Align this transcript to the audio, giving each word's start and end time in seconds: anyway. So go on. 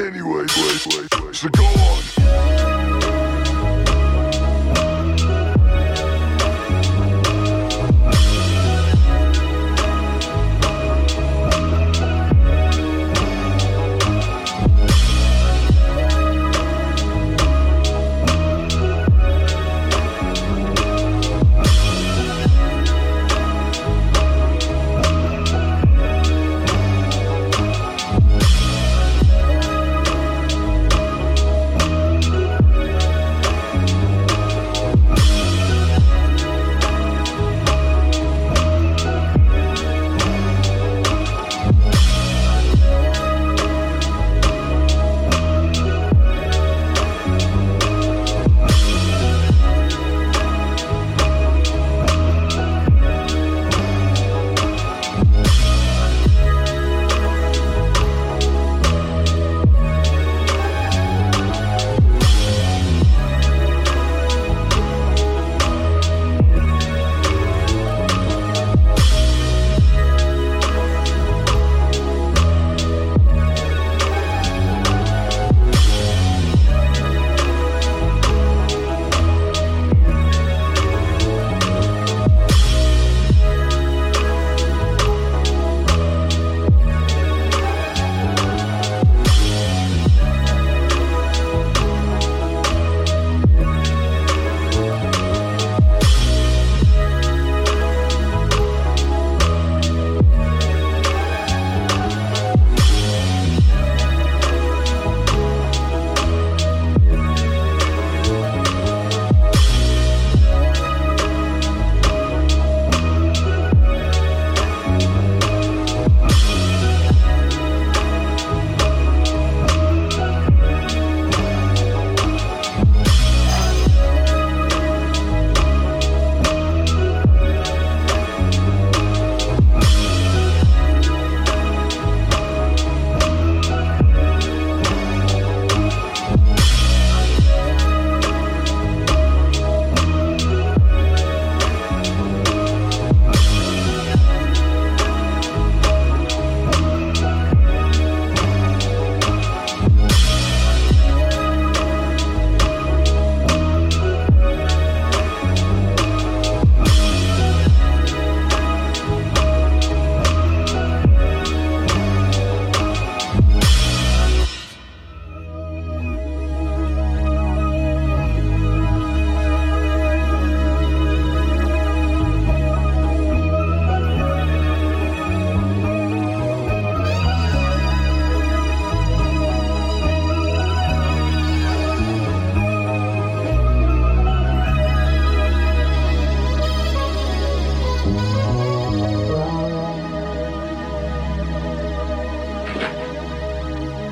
anyway. 0.00 0.46
So 1.32 1.48
go 1.50 1.64
on. 1.64 2.69